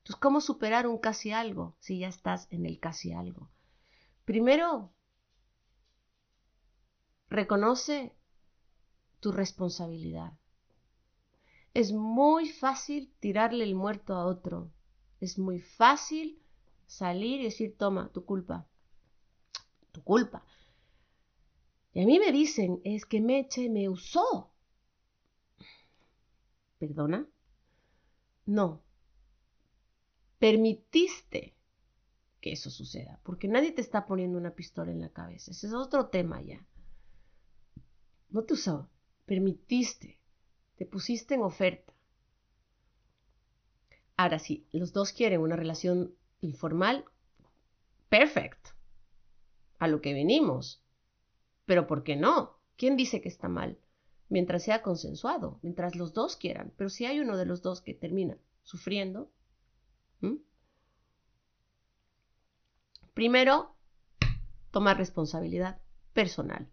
[0.00, 3.48] Entonces, ¿cómo superar un casi algo si ya estás en el casi algo?
[4.26, 4.92] Primero,
[7.30, 8.14] reconoce
[9.20, 10.34] tu responsabilidad.
[11.72, 14.70] Es muy fácil tirarle el muerto a otro.
[15.18, 16.42] Es muy fácil
[16.90, 18.66] salir y decir, toma, tu culpa.
[19.92, 20.44] Tu culpa.
[21.92, 24.52] Y a mí me dicen, es que Meche me usó.
[26.78, 27.28] ¿Perdona?
[28.46, 28.82] No.
[30.40, 31.54] Permitiste
[32.40, 35.52] que eso suceda, porque nadie te está poniendo una pistola en la cabeza.
[35.52, 36.66] Ese es otro tema ya.
[38.30, 38.88] No te usó,
[39.26, 40.18] permitiste,
[40.76, 41.92] te pusiste en oferta.
[44.16, 47.04] Ahora, si los dos quieren una relación informal,
[48.08, 48.70] perfecto.
[49.78, 50.82] A lo que venimos.
[51.64, 52.58] Pero ¿por qué no?
[52.76, 53.78] ¿Quién dice que está mal?
[54.28, 56.72] Mientras sea consensuado, mientras los dos quieran.
[56.76, 59.30] Pero si hay uno de los dos que termina sufriendo,
[63.20, 63.74] Primero,
[64.70, 65.78] tomar responsabilidad
[66.14, 66.70] personal.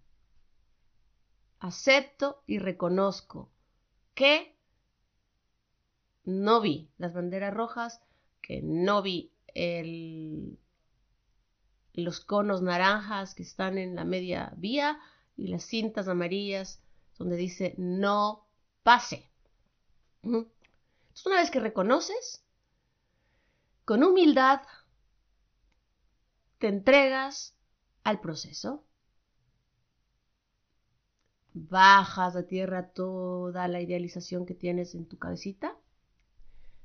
[1.60, 3.52] Acepto y reconozco
[4.14, 4.56] que
[6.24, 8.02] no vi las banderas rojas,
[8.42, 9.34] que no vi
[11.94, 15.00] los conos naranjas que están en la media vía
[15.36, 16.82] y las cintas amarillas
[17.18, 18.48] donde dice no
[18.84, 19.30] pase.
[20.24, 22.44] Entonces, una vez que reconoces,
[23.86, 24.62] con humildad,
[26.60, 27.56] te entregas
[28.04, 28.84] al proceso.
[31.54, 35.76] Bajas a tierra toda la idealización que tienes en tu cabecita.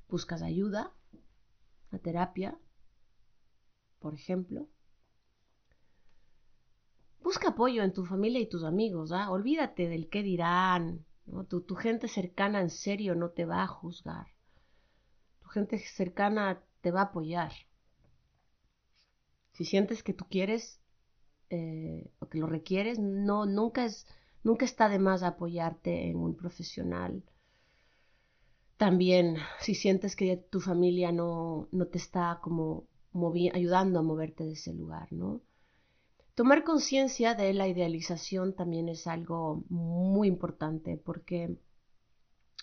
[0.09, 0.93] Buscas ayuda,
[1.93, 2.59] a terapia,
[3.99, 4.69] por ejemplo.
[7.23, 9.13] Busca apoyo en tu familia y tus amigos.
[9.13, 9.31] ¿ah?
[9.31, 11.05] Olvídate del qué dirán.
[11.49, 14.27] Tu, tu gente cercana en serio no te va a juzgar.
[15.41, 17.53] Tu gente cercana te va a apoyar.
[19.53, 20.81] Si sientes que tú quieres
[21.51, 24.07] eh, o que lo requieres, no, nunca, es,
[24.43, 27.23] nunca está de más apoyarte en un profesional.
[28.83, 32.89] También, si sientes que tu familia no, no te está como
[33.53, 35.41] ayudando a moverte de ese lugar, ¿no?
[36.35, 41.57] Tomar conciencia de la idealización también es algo muy importante porque,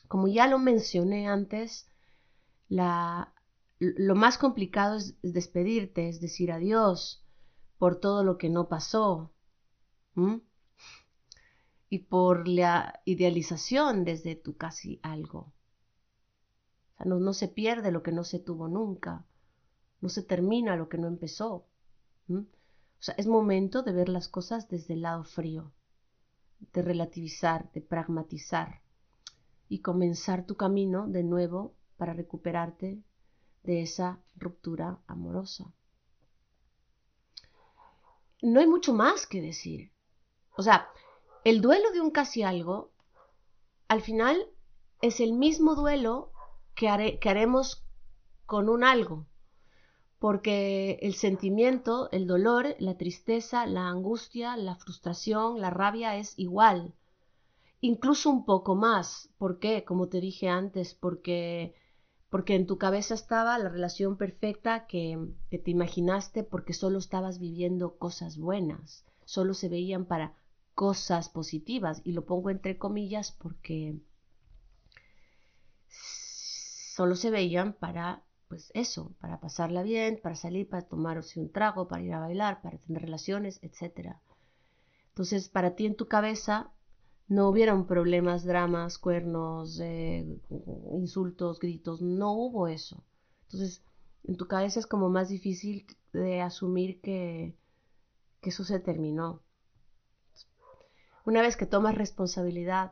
[0.09, 1.87] como ya lo mencioné antes,
[2.67, 3.33] la,
[3.79, 7.23] lo más complicado es despedirte, es decir adiós
[7.77, 9.31] por todo lo que no pasó.
[11.89, 15.53] Y por la idealización desde tu casi algo.
[17.05, 19.25] No, se pierde lo que no se tuvo nunca.
[20.01, 21.65] No se termina lo que no empezó.
[22.29, 22.45] O
[22.99, 25.71] sea, es momento de ver las cosas desde el lado frío,
[26.73, 28.81] de relativizar, de pragmatizar
[29.69, 33.01] y comenzar tu camino de nuevo para recuperarte
[33.63, 35.71] de esa ruptura amorosa.
[38.41, 39.91] No hay mucho más que decir.
[40.55, 40.89] O sea,
[41.43, 42.91] el duelo de un casi algo,
[43.87, 44.47] al final,
[45.01, 46.31] es el mismo duelo
[46.79, 47.83] que, haremos
[48.45, 49.27] con un algo.
[50.17, 56.93] porque el sentimiento, el dolor, la tristeza, la angustia, la frustración, la rabia es igual,
[57.79, 59.29] incluso un poco más.
[59.37, 59.85] ¿Por qué?
[59.85, 61.73] Como te dije antes, porque
[62.29, 65.17] porque en tu cabeza estaba la relación perfecta que,
[65.49, 70.33] que, te imaginaste porque solo estabas viviendo cosas buenas, solo se veían para
[70.75, 73.99] cosas positivas y lo pongo entre comillas porque
[76.99, 81.87] solo se veían para pues eso, para pasarla bien, para salir, para tomarse un trago,
[81.87, 84.17] para ir a bailar, para tener relaciones, etc.
[85.07, 86.73] Entonces, para ti en tu cabeza
[87.29, 90.25] no hubieron problemas, dramas, cuernos, eh,
[90.91, 93.01] insultos, gritos, no hubo eso.
[93.43, 93.81] Entonces,
[94.25, 97.55] en tu cabeza es como más difícil de asumir que,
[98.41, 99.41] que eso se terminó.
[101.23, 102.91] Una vez que tomas responsabilidad,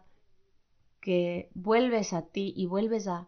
[1.01, 3.28] que vuelves a ti y vuelves a,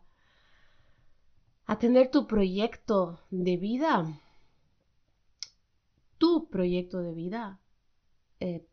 [1.69, 4.19] a tener tu proyecto de vida,
[6.17, 7.59] tu proyecto de vida,
[8.39, 8.65] eh,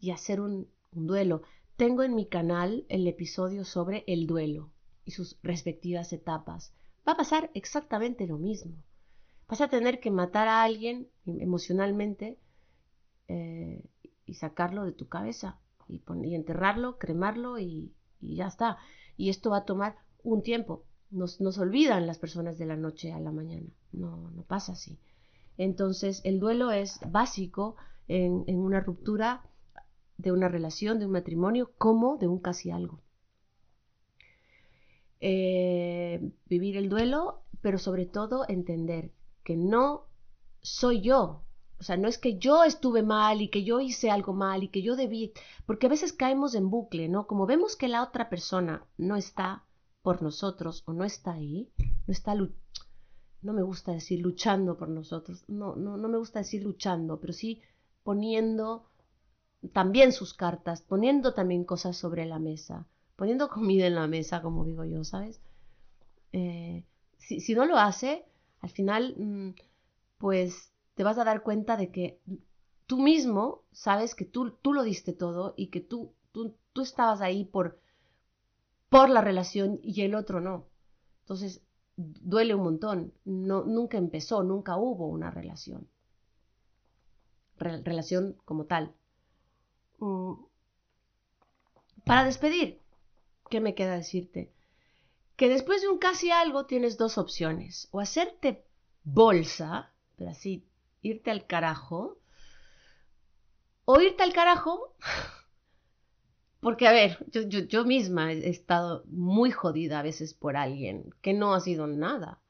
[0.00, 1.42] y hacer un, duelo.
[1.76, 4.72] Tengo en mi canal el episodio sobre el duelo
[5.04, 6.74] y sus respectivas etapas.
[7.06, 8.74] Va a pasar exactamente lo mismo.
[9.46, 12.36] Vas a tener que matar a alguien emocionalmente
[13.28, 13.84] eh,
[14.26, 16.02] y sacarlo de tu cabeza y,
[16.34, 18.78] enterrarlo, cremarlo y, ya está.
[19.16, 19.94] Y esto va a tomar
[20.24, 20.84] un tiempo.
[21.10, 23.66] Nos, olvidan las personas de la noche a la mañana.
[23.92, 24.98] No, no pasa así.
[25.58, 27.76] Entonces, el duelo es básico
[28.08, 29.42] en, una ruptura
[30.16, 33.00] de una relación, de un matrimonio, como de un casi algo.
[35.20, 39.10] Eh, vivir el duelo, pero sobre todo entender
[39.42, 40.06] que no
[40.62, 41.42] soy yo.
[41.78, 44.68] O sea, no es que yo estuve mal y que yo hice algo mal y
[44.68, 45.32] que yo debí,
[45.66, 47.26] porque a veces caemos en bucle, ¿no?
[47.26, 49.64] Como vemos que la otra persona no está
[50.02, 51.70] por nosotros o no está ahí,
[52.06, 56.62] no está no me gusta decir luchando por nosotros, no, no, no me gusta decir
[56.62, 57.62] luchando, pero sí
[58.02, 58.86] poniendo
[59.72, 62.86] también sus cartas, poniendo también cosas sobre la mesa,
[63.16, 65.40] poniendo comida en la mesa, como digo yo, ¿sabes?
[66.32, 66.84] Eh,
[67.18, 68.24] si, no lo hace,
[68.60, 69.50] al final, mm,
[70.18, 72.18] pues te vas a dar cuenta de que
[72.86, 77.20] tú mismo sabes que tú, tú lo diste todo y que tú, tú, tú estabas
[77.20, 77.78] ahí por,
[78.90, 80.66] por la relación y el otro no.
[81.22, 81.62] Entonces,
[81.96, 83.14] duele un montón.
[83.24, 85.88] Nunca empezó, nunca hubo una relación.
[87.56, 88.94] relación como tal.
[89.98, 90.34] Mm.
[92.04, 92.80] Para despedir,
[93.48, 94.52] ¿qué me queda decirte?
[95.36, 98.64] Que después de un casi algo tienes dos opciones, o hacerte
[99.04, 100.66] bolsa, pero así,
[101.02, 102.18] irte al carajo,
[103.84, 104.94] o irte al carajo,
[106.60, 111.32] porque a ver, yo, yo misma he estado muy jodida a veces por alguien que
[111.32, 112.40] no ha sido nada,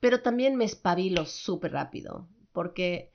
[0.00, 3.12] pero también me espabilo súper rápido, porque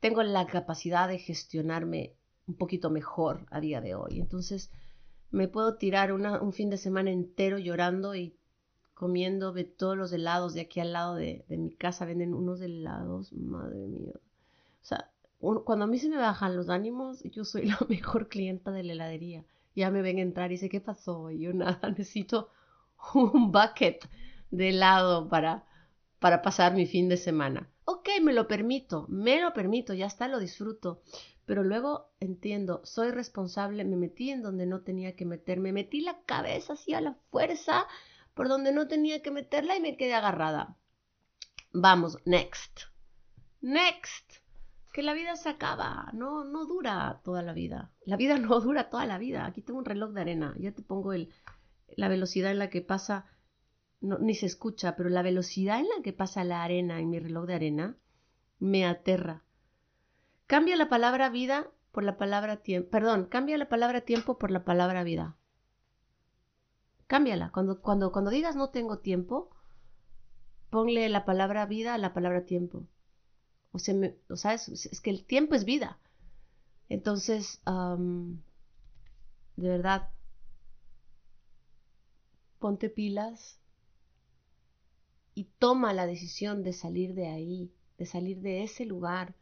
[0.00, 2.14] tengo la capacidad de gestionarme
[2.46, 4.20] un poquito mejor a día de hoy.
[4.20, 4.70] Entonces
[5.30, 8.34] me puedo tirar un fin de semana entero llorando y
[8.94, 12.04] comiendo de todos los helados de aquí al lado de, mi casa.
[12.04, 14.14] Venden unos helados, madre mía.
[14.16, 15.10] O sea,
[15.40, 18.92] cuando a mí se me bajan los ánimos, yo soy la mejor clienta de la
[18.92, 19.44] heladería.
[19.74, 21.30] Ya me ven entrar y dice, ¿qué pasó?
[21.30, 22.50] Y yo nada, necesito
[23.14, 24.08] un bucket
[24.50, 25.64] de helado para,
[26.18, 27.68] para pasar mi fin de semana.
[27.84, 31.02] Ok, me lo permito, me lo permito, ya está, lo disfruto.
[31.46, 36.20] Pero luego entiendo, soy responsable, me metí en donde no tenía que meterme, metí la
[36.26, 37.86] cabeza así a la fuerza
[38.34, 40.76] por donde no tenía que meterla y me quedé agarrada.
[41.72, 42.82] Vamos, next.
[43.60, 44.47] Next.
[44.92, 47.92] Que la vida se acaba, no, no dura toda la vida.
[48.04, 49.46] La vida no dura toda la vida.
[49.46, 51.32] Aquí tengo un reloj de arena, ya te pongo el,
[51.96, 53.26] la velocidad en la que pasa,
[54.00, 57.18] no, ni se escucha, pero la velocidad en la que pasa la arena en mi
[57.18, 57.96] reloj de arena
[58.58, 59.44] me aterra
[60.48, 62.88] Cambia la palabra vida por la palabra tiempo.
[62.88, 65.36] Perdón, cambia la palabra tiempo por la palabra vida.
[67.06, 67.50] Cámbiala.
[67.52, 69.50] Cuando, cuando, cuando digas no tengo tiempo,
[70.70, 72.86] ponle la palabra vida a la palabra tiempo.
[73.72, 75.98] O sea, es, que el tiempo es vida.
[76.88, 80.10] Entonces, de verdad,
[82.58, 83.58] ponte pilas
[85.34, 89.34] y toma la decisión de salir de ahí, de salir de ese lugar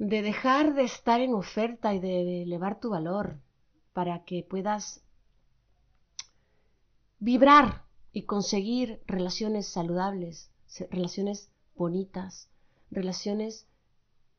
[0.00, 3.38] de dejar de estar en oferta y de elevar tu valor
[3.92, 5.02] para que puedas
[7.18, 10.50] vibrar y conseguir relaciones saludables,
[10.90, 12.48] relaciones bonitas,
[12.90, 13.66] relaciones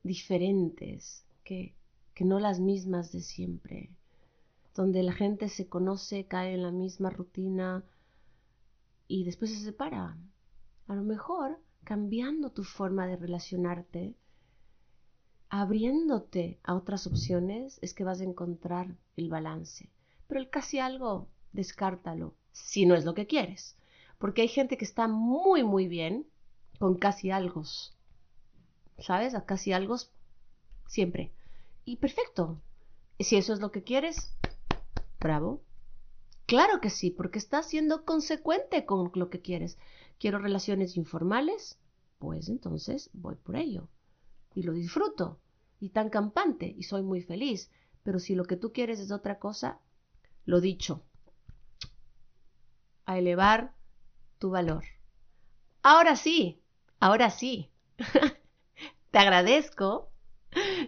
[0.03, 1.75] diferentes, que,
[2.13, 3.89] que no las mismas de siempre,
[4.75, 7.83] donde la gente se conoce, cae en la misma rutina
[9.07, 10.17] y después se separa.
[10.87, 14.15] A lo mejor cambiando tu forma de relacionarte,
[15.49, 19.89] abriéndote a otras opciones, es que vas a encontrar el balance.
[20.27, 23.77] Pero el casi algo, descártalo, si no es lo que quieres.
[24.17, 26.27] Porque hay gente que está muy, muy bien
[26.79, 27.63] con casi algo.
[29.01, 29.35] ¿Sabes?
[29.35, 29.97] A casi algo
[30.87, 31.31] siempre.
[31.85, 32.61] Y perfecto.
[33.19, 34.31] Si eso es lo que quieres,
[35.19, 35.61] bravo.
[36.45, 39.77] Claro que sí, porque estás siendo consecuente con lo que quieres.
[40.19, 41.79] Quiero relaciones informales,
[42.19, 43.87] pues entonces voy por ello.
[44.53, 45.39] Y lo disfruto.
[45.79, 46.73] Y tan campante.
[46.77, 47.71] Y soy muy feliz.
[48.03, 49.79] Pero si lo que tú quieres es otra cosa,
[50.45, 51.03] lo dicho.
[53.05, 53.73] A elevar
[54.39, 54.83] tu valor.
[55.83, 56.61] Ahora sí,
[56.99, 57.69] ahora sí.
[59.11, 60.11] Te agradezco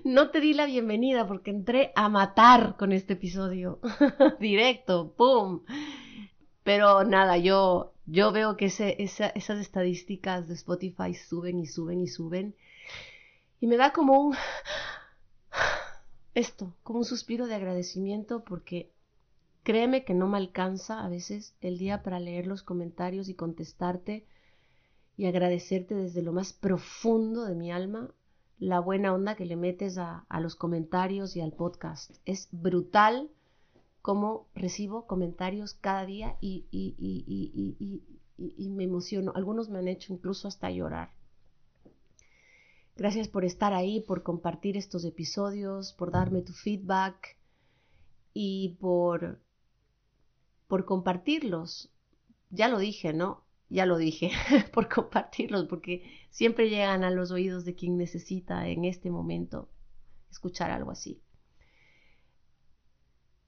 [0.03, 3.79] no te di la bienvenida porque entré a matar con este episodio.
[4.39, 5.63] Directo, ¡pum!
[6.63, 12.55] Pero nada, yo, yo veo que esas estadísticas de Spotify suben y suben y suben.
[13.59, 14.35] Y me da como un...
[16.33, 18.91] Esto, como un suspiro de agradecimiento porque
[19.63, 24.25] créeme que no me alcanza a veces el día para leer los comentarios y contestarte
[25.17, 28.13] y agradecerte desde lo más profundo de mi alma
[28.59, 32.11] la buena onda que le metes a, los comentarios y al podcast.
[32.25, 33.29] Es brutal
[34.01, 39.33] cómo recibo comentarios cada día y, y, me emociono.
[39.35, 41.11] Algunos me han hecho incluso hasta llorar.
[42.95, 47.37] Gracias por estar ahí, por compartir estos episodios, por darme tu feedback
[48.33, 49.41] y por,
[50.67, 51.91] por compartirlos.
[52.49, 53.42] Ya lo dije, ¿no?
[53.73, 54.31] Ya lo dije,
[54.71, 59.67] por compartirlos, porque siempre llegan a los oídos de quien necesita en este momento
[60.29, 61.21] escuchar algo así.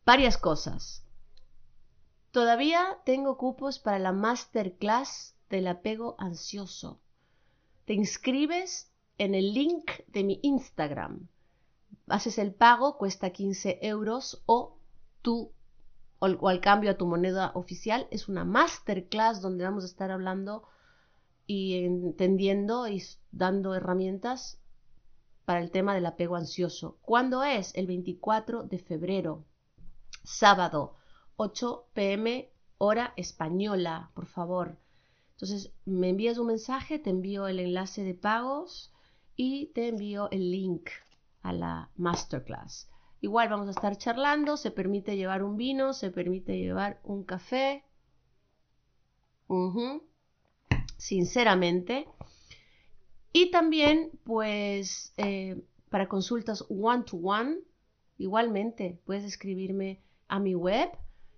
[0.04, 1.06] Varias cosas.
[2.32, 7.00] Todavía tengo cupos para la masterclass del apego ansioso.
[7.86, 11.28] Te inscribes en el link de mi Instagram.
[12.08, 14.78] Haces el pago, cuesta 15 euros o
[15.22, 15.55] tú
[16.20, 18.08] o, al cambio a tu moneda oficial.
[18.12, 20.64] Es una masterclass donde vamos a estar hablando
[21.48, 24.60] y entendiendo y dando herramientas
[25.46, 26.98] para el tema del apego ansioso.
[27.02, 27.74] ¿Cuándo es?
[27.76, 29.46] El 24 de febrero,
[30.24, 30.96] sábado,
[31.38, 34.78] 8 pm hora española, por favor.
[35.34, 38.92] Entonces, me envías un mensaje, te envío el enlace de pagos
[39.36, 40.90] y te envío el link
[41.42, 42.90] a la masterclass.
[43.26, 47.84] Igual vamos a estar charlando, se permite llevar un vino, se permite llevar un café.
[50.98, 52.06] Sinceramente.
[53.34, 55.60] Y también, pues, eh,
[55.90, 57.62] para consultas one-to-one,
[58.20, 60.92] igualmente puedes escribirme a mi web.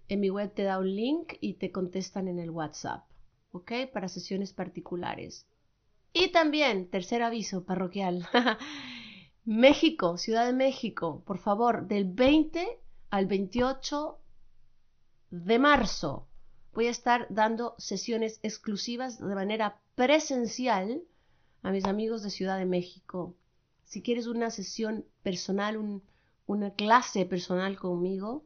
[0.09, 3.05] En mi web te da un link y te contestan en el WhatsApp,
[3.51, 3.71] ¿ok?
[3.93, 5.47] Para sesiones particulares.
[6.11, 8.27] Y también, tercer aviso parroquial.
[9.47, 12.79] México, Ciudad de México, por favor, del 20
[13.09, 14.19] al 28
[15.31, 16.27] de marzo
[16.73, 21.01] voy a estar dando sesiones exclusivas de manera presencial
[21.63, 23.35] a mis amigos de Ciudad de México.
[23.83, 26.01] Si quieres una sesión personal,
[26.45, 28.43] una clase personal conmigo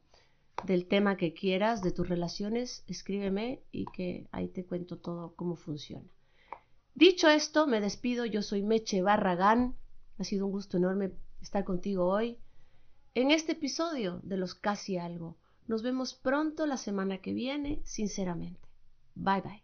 [0.63, 5.57] del tema que quieras, de tus relaciones, escríbeme y que ahí te cuento todo cómo
[5.57, 6.07] funciona.
[6.95, 8.25] Dicho esto, me despido.
[8.25, 9.75] Yo soy Meche Barragán.
[10.21, 12.37] Ha sido un gusto enorme estar contigo hoy
[13.15, 15.35] en este episodio de los casi algo.
[15.65, 18.61] Nos vemos pronto la semana que viene, sinceramente.
[19.15, 19.63] Bye bye.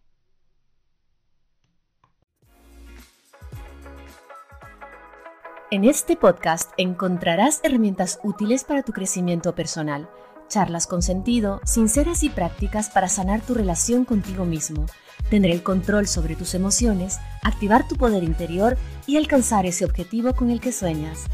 [5.70, 10.10] En este podcast encontrarás herramientas útiles para tu crecimiento personal,
[10.48, 14.88] charlas con sentido, sinceras y prácticas para sanar tu relación contigo mismo
[15.30, 20.50] Tendré el control sobre tus emociones, activar tu poder interior y alcanzar ese objetivo con
[20.50, 21.26] el que sueñas.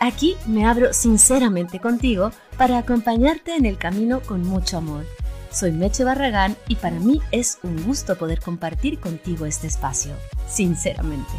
[0.00, 5.06] Aquí me abro sinceramente contigo para acompañarte en el camino con mucho amor.
[5.50, 10.12] Soy Meche Barragán y para mí es un gusto poder compartir contigo este espacio,
[10.48, 11.32] sinceramente.